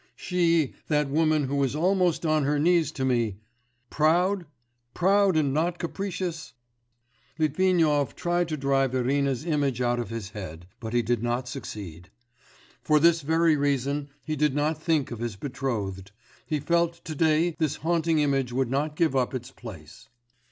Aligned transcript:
She, 0.15 0.73
that 0.87 1.11
woman 1.11 1.43
who 1.43 1.61
is 1.63 1.75
almost 1.75 2.25
on 2.25 2.43
her 2.43 2.57
knees 2.57 2.91
to 2.93 3.05
me, 3.05 3.37
proud? 3.91 4.47
proud 4.95 5.37
and 5.37 5.53
not 5.53 5.77
capricious?' 5.77 6.53
Litvinov 7.37 8.15
tried 8.15 8.47
to 8.47 8.57
drive 8.57 8.95
Irina's 8.95 9.45
image 9.45 9.79
out 9.79 9.99
of 9.99 10.09
his 10.09 10.31
head, 10.31 10.65
but 10.79 10.93
he 10.93 11.03
did 11.03 11.21
not 11.21 11.47
succeed. 11.47 12.09
For 12.81 12.99
this 12.99 13.21
very 13.21 13.55
reason 13.55 14.09
he 14.25 14.35
did 14.35 14.55
not 14.55 14.81
think 14.81 15.11
of 15.11 15.19
his 15.19 15.35
betrothed; 15.35 16.11
he 16.47 16.59
felt 16.59 17.05
to 17.05 17.13
day 17.13 17.55
this 17.59 17.75
haunting 17.75 18.17
image 18.17 18.51
would 18.51 18.71
not 18.71 18.95
give 18.95 19.15
up 19.15 19.35
its 19.35 19.51
place. 19.51 20.09